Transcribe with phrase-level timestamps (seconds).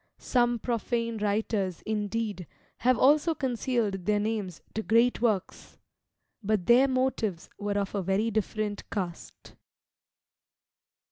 [0.17, 2.47] Some profane writers, indeed,
[2.79, 5.77] have also concealed their names to great works,
[6.41, 9.53] but their motives were of a very different cast.